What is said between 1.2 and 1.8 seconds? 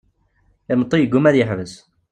ad yeḥbes.